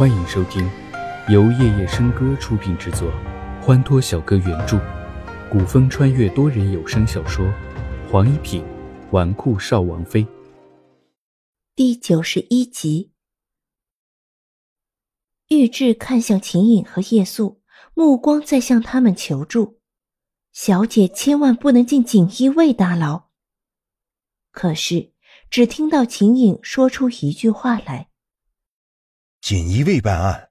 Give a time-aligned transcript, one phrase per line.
[0.00, 0.66] 欢迎收听，
[1.28, 3.12] 由夜夜笙歌出品制作，
[3.60, 4.80] 欢脱小哥原著，
[5.52, 7.44] 古风穿越多人有声小说
[8.10, 8.64] 《黄一品
[9.10, 10.24] 纨绔少王妃》
[11.76, 13.12] 第九十一集。
[15.48, 17.60] 玉质看向秦颖和叶素，
[17.92, 19.80] 目光在向他们求助
[20.54, 23.24] ：“小姐千万不能进锦衣卫大牢。”
[24.50, 25.12] 可是，
[25.50, 28.08] 只听到秦颖说出一句话来。
[29.40, 30.48] 锦衣卫办案，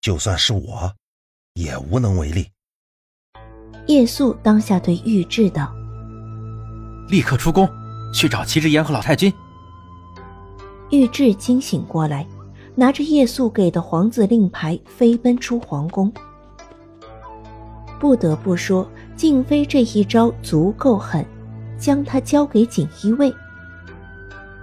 [0.00, 0.94] 就算是我，
[1.54, 2.48] 也无能为力。
[3.86, 5.74] 叶素当下对玉质道
[7.10, 7.68] ：“立刻出宫，
[8.14, 9.32] 去找齐之言和老太君。”
[10.90, 12.26] 玉质惊醒过来，
[12.76, 16.10] 拿着叶素给的皇子令牌，飞奔出皇宫。
[17.98, 21.26] 不得不说，静妃这一招足够狠，
[21.78, 23.34] 将他交给锦衣卫。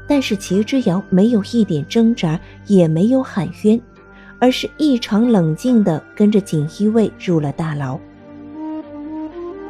[0.08, 3.80] 但是齐之遥没有一点挣扎，也没有喊冤，
[4.40, 7.98] 而是异常冷静地跟着锦衣卫入了大牢。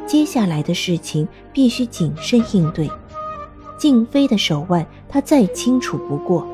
[0.06, 2.90] 接下来的事情必须谨慎应对。
[3.78, 6.46] 静妃的手腕他再清楚不过，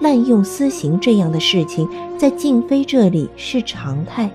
[0.00, 1.88] 滥用私刑这样的事情
[2.18, 4.30] 在静妃这里是常态。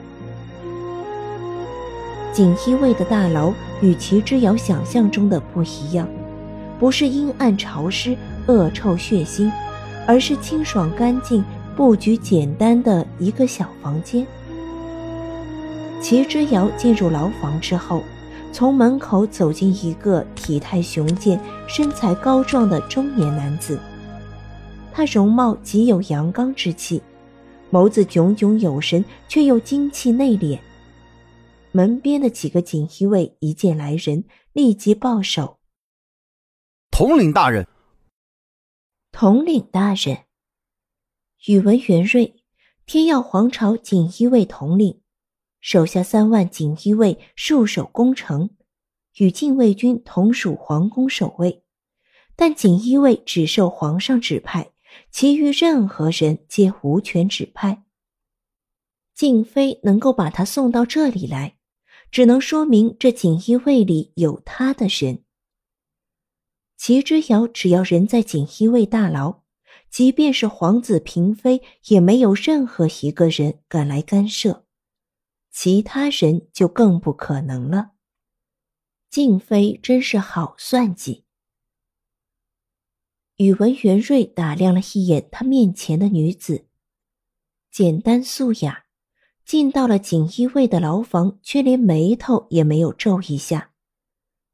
[2.31, 6.07] 锦衣卫的大牢与齐之遥想象中的不一样，
[6.79, 8.17] 不是阴暗潮湿。
[8.47, 9.51] 恶臭血腥，
[10.07, 11.43] 而是清爽干净、
[11.75, 14.25] 布局简单的一个小房间。
[16.01, 18.03] 齐之遥进入牢房之后，
[18.51, 23.79] 从门口走进一个体态雄健、身材高壮的中年男子。
[24.91, 27.01] 他容貌极有阳刚之气，
[27.71, 30.57] 眸子炯炯有神，却又精气内敛。
[31.71, 35.59] 门边的几个锦衣卫一见来人，立即抱手
[36.89, 37.67] ：“统领大人。”
[39.11, 40.25] 统领大人，
[41.47, 42.35] 宇文元瑞，
[42.85, 45.01] 天耀皇朝锦衣卫统领，
[45.59, 48.51] 手下三万锦衣卫戍守宫城，
[49.17, 51.63] 与禁卫军同属皇宫守卫，
[52.37, 54.71] 但锦衣卫只受皇上指派，
[55.11, 57.83] 其余任何人皆无权指派。
[59.13, 61.57] 静妃能够把他送到这里来，
[62.09, 65.25] 只能说明这锦衣卫里有他的人。
[66.79, 69.41] 齐之遥只要人在锦衣卫大牢，
[69.91, 74.65] 即便是皇子嫔妃，也没有任何一个人敢来干涉，
[75.51, 77.91] 其他人就更不可能了。
[79.09, 81.25] 静妃真是好算计。
[83.35, 86.67] 宇文元瑞打量了一眼他面前的女子，
[87.69, 88.85] 简单素雅，
[89.43, 93.73] 进到了锦衣卫的牢房，却连眉头也没有皱一下。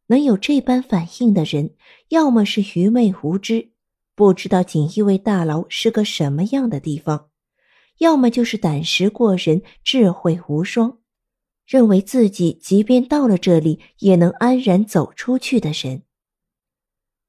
[0.07, 1.71] 能有这般反应的人，
[2.09, 3.71] 要么是愚昧无知，
[4.13, 7.29] 不知道锦衣卫大牢是个什么样的地方；
[7.97, 10.99] 要么就是胆识过人、智慧无双，
[11.65, 16.03] 认为自己即便到了这里，也能安然走出去的人。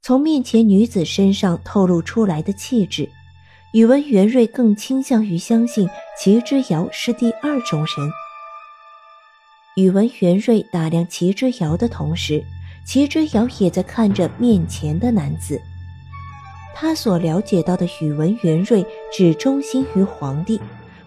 [0.02, 3.08] 从面前女子身上透露出来的气质，
[3.72, 5.88] 宇文元瑞更倾向于相信
[6.20, 8.10] 齐之遥是第二种人。
[9.76, 12.44] 宇文元瑞打量齐之遥的同时。
[12.86, 15.60] 齐之遥也在看着面前的男子，
[16.72, 20.60] 他所了解到的宇文元瑞只忠心于皇帝，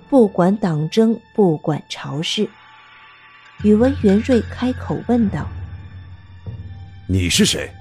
[0.10, 2.50] 不管党争，不管朝事。
[3.64, 5.48] 宇文元瑞开口问道
[7.08, 7.72] ：“你是谁？”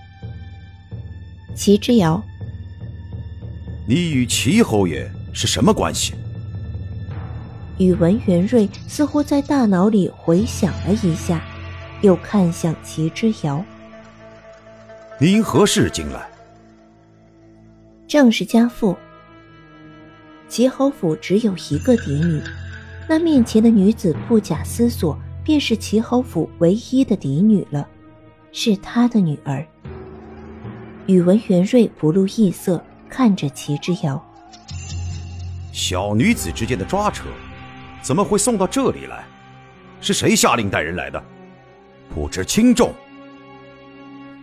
[1.57, 2.23] 齐之遥。
[3.85, 6.15] 你与齐侯爷是什么关系？
[7.79, 11.43] 宇文元瑞似乎在大脑里回想了一下，
[12.01, 13.65] 又看向齐之遥。
[15.21, 16.29] 你因何事进来？
[18.07, 18.97] 正是家父。
[20.49, 22.41] 齐侯府只有一个嫡女，
[23.09, 27.87] 那面前的女子不假思索，便是齐侯府唯一的嫡女了，
[28.53, 29.67] 是他的女儿。
[31.07, 34.25] 宇文元瑞不露异色，看着齐之遥。
[35.73, 37.25] 小女子之间的抓扯，
[38.03, 39.25] 怎么会送到这里来？
[40.01, 41.21] 是谁下令带人来的？
[42.15, 42.95] 不知轻重。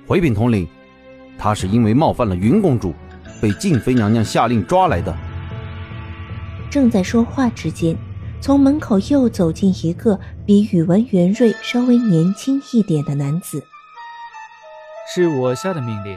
[0.08, 0.68] 回禀统领，
[1.38, 2.94] 他是因为冒犯了云公主，
[3.42, 5.16] 被静妃娘娘下令抓来的。
[6.70, 7.98] 正在说话之间，
[8.40, 13.64] 从门口又走进一个比宇文元瑞稍微年轻一点的男子。
[15.12, 16.16] 是我下的命令。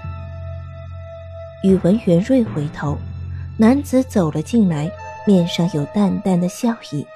[1.62, 2.98] 宇文元瑞回头，
[3.56, 4.90] 男子走了进来，
[5.26, 7.06] 面上有淡淡的笑意。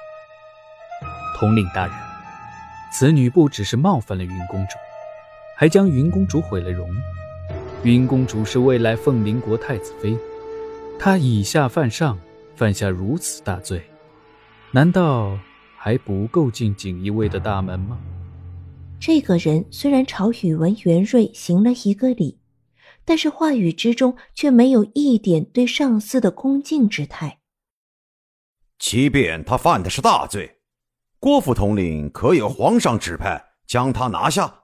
[1.37, 1.93] 统领大人，
[2.91, 4.75] 此女不只是冒犯了云公主。
[5.55, 6.89] 还将云公主毁了容。
[7.83, 10.17] 云公主是未来凤麟国太子妃，
[10.97, 12.17] 她以下犯上，
[12.55, 13.83] 犯下如此大罪，
[14.71, 15.37] 难道
[15.77, 17.99] 还不够进锦衣卫的大门吗？
[18.99, 22.39] 这个人虽然朝宇文元瑞行了一个礼，
[23.03, 27.39] 但是话语之中却没有一点对上司的恭敬之态。
[28.79, 30.59] 即便他犯的是大罪，
[31.19, 34.62] 郭副统领可有皇上指派将他拿下？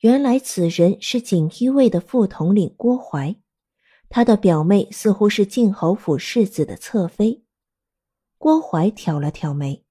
[0.00, 3.34] 原来此人是锦衣卫的副统领郭淮，
[4.08, 7.42] 他的表妹似乎是晋侯府世子的侧妃。
[8.38, 9.84] 郭淮挑了挑眉。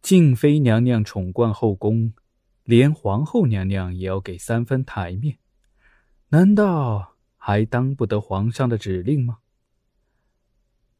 [0.00, 2.12] 静妃娘娘宠冠后宫，
[2.62, 5.38] 连皇后娘娘也要给三分台面，
[6.28, 9.38] 难道还当不得皇上的指令吗？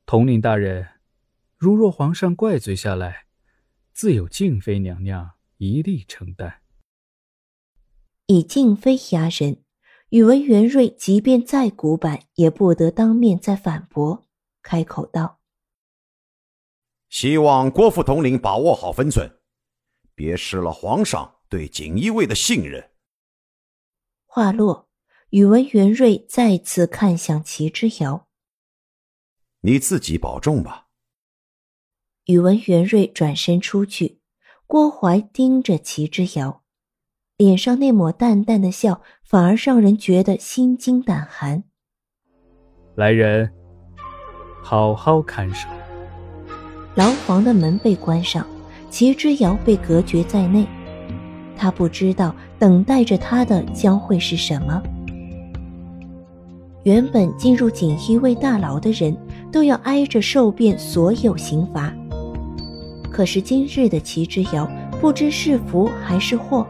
[0.04, 0.88] 统领大人，
[1.56, 3.26] 如若皇上怪罪下来，
[3.92, 6.61] 自有静妃娘娘一力承担。
[8.26, 9.64] 以静妃压人，
[10.10, 14.24] 宇文元瑞即便再古板，也不得当面再反驳，
[14.62, 15.40] 开口道。
[17.08, 19.40] 希望郭副统领把握好分寸，
[20.14, 22.90] 别失了皇上对锦衣卫的信任。
[24.24, 24.88] 话落，
[25.30, 28.28] 宇文元瑞再次看向齐之遥
[29.60, 30.88] ：“你自己保重吧。”
[32.24, 34.22] 宇文元瑞转身出去，
[34.66, 36.61] 郭淮盯着齐之遥，
[37.42, 41.64] 脸上那抹淡淡的笑，反而让人觉得心惊胆寒。
[42.94, 43.50] 来人，
[44.62, 45.66] 好好看守。
[46.94, 48.46] 牢房的门被关上，
[48.90, 50.64] 齐之遥被隔绝在内。
[51.56, 54.80] 他不知道等待着他的将会是什么。
[56.84, 59.16] 原本进入锦衣卫大牢的人
[59.50, 61.92] 都要挨着受遍所有刑罚，
[63.10, 66.64] 可是今日的齐之遥不知是福还是祸。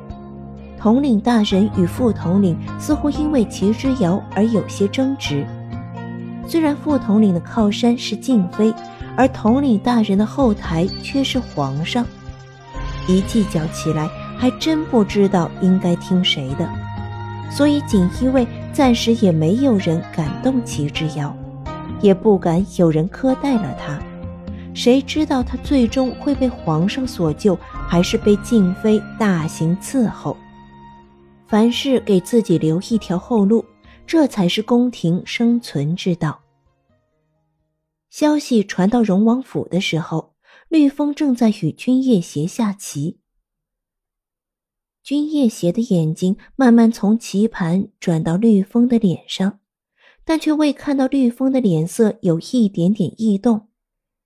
[0.82, 5.46] 统领大人与副统领似乎因为齐之遥而有些争执。
[6.48, 8.74] 虽然副统领的靠山是静妃。
[9.14, 12.02] 而统领大人的后台却是皇上，
[13.06, 14.08] 一计较起来，
[14.38, 16.66] 还真不知道应该听谁的。
[17.50, 21.36] 所以锦衣卫暂时也没有人敢动齐之遥，
[22.00, 23.98] 也不敢有人苛待了他。
[24.72, 27.54] 谁知道他最终会被皇上所救，
[27.86, 30.34] 还是被静妃大刑伺候？
[31.52, 33.62] 凡事给自己留一条后路，
[34.06, 36.42] 这才是宫廷生存之道。
[38.08, 40.34] 消息传到荣王府的时候，
[40.70, 43.20] 绿风正在与君夜邪下棋。
[45.02, 49.60] 君夜邪的眼睛慢慢从棋盘转到绿风的脸上，
[50.24, 53.68] 但却未看到绿风的脸色有一点点异动，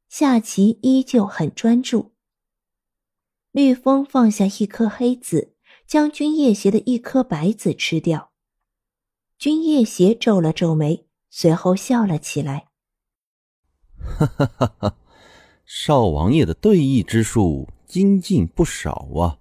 [0.09, 2.13] 下棋依旧很专注。
[3.51, 5.56] 绿风放下一颗黑子，
[5.87, 8.33] 将君夜邪的一颗白子吃掉。
[9.39, 12.69] 君夜邪皱了皱眉，随后笑了起来。
[13.99, 14.75] 哈哈哈！
[14.79, 14.97] 哈
[15.65, 19.39] 少王爷的对弈之术精进不少啊。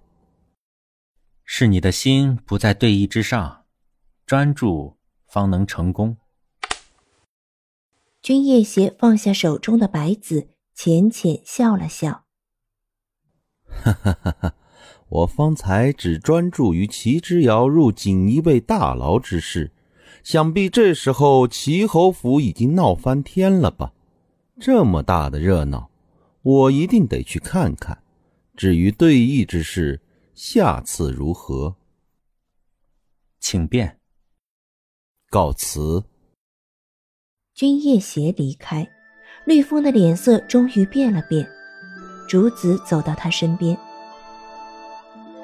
[1.44, 3.64] 是你的心不在对弈之上，
[4.26, 6.16] 专注方能成功。
[8.20, 12.24] 君夜邪放下手中的白子，浅浅笑了笑。
[13.68, 14.36] 哈哈哈！
[14.40, 14.54] 哈
[15.08, 19.70] 我方才只专注于齐之遥入锦衣卫大牢之事，
[20.24, 23.92] 想必这时候齐侯府已经闹翻天了吧？
[24.58, 25.90] 这么大的热闹，
[26.42, 28.02] 我一定得去看看。
[28.56, 30.00] 至于对弈之事，
[30.34, 31.76] 下次如何？
[33.38, 33.98] 请便。
[35.30, 36.04] 告辞。
[37.54, 38.88] 君夜邪离开，
[39.44, 41.46] 绿风的脸色终于变了变。
[42.28, 43.78] 竹子走到他身边。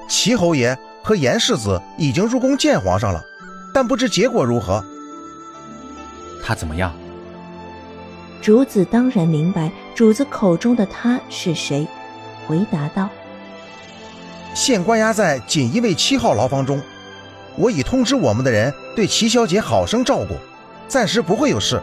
[0.08, 3.24] 齐侯爷和严世子已经入宫见皇上了，
[3.72, 4.84] 但不知结果如何。
[6.44, 6.92] 他怎么样？
[8.40, 11.86] 主子当然明白主子口中的他是谁，
[12.46, 13.08] 回答道
[14.52, 16.82] ：“现关押在锦衣卫七号牢房中，
[17.56, 20.34] 我已通知我们的人对齐小姐好生照顾，
[20.88, 21.80] 暂时不会有事。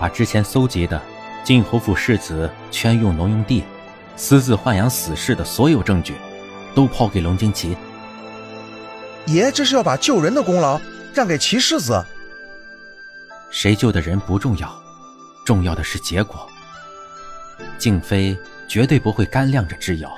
[0.00, 1.00] 把之前搜集的
[1.44, 3.62] 晋侯府世子圈用农用地、
[4.16, 6.14] 私自豢养死士的所有证据，
[6.74, 7.76] 都抛给龙惊奇。
[9.26, 10.80] 爷这是要把救人的功劳
[11.14, 12.04] 让给齐世子？
[13.50, 14.78] 谁救的人不重要。”
[15.44, 16.48] 重要的是结果。
[17.76, 20.12] 静妃绝对不会干晾着制药，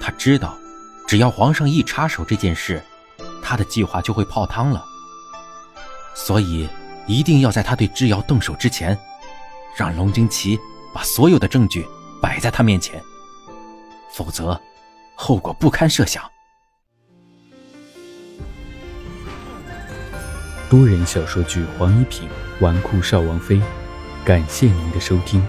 [0.00, 0.56] 她知道，
[1.06, 2.82] 只要皇上一插手这件事，
[3.42, 4.82] 她的计划就会泡汤了。
[6.14, 6.66] 所以，
[7.06, 8.98] 一定要在他对制药动手之前，
[9.76, 10.58] 让龙惊奇
[10.94, 11.86] 把所有的证据
[12.22, 13.02] 摆在他面前，
[14.14, 14.58] 否则，
[15.14, 16.22] 后果不堪设想。
[20.70, 22.28] 多人小说剧《黄一品
[22.60, 23.56] 纨绔少王妃》。
[24.24, 25.44] 感谢您的收听。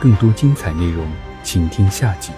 [0.00, 1.10] 更多精彩内容，
[1.42, 2.30] 请听下集。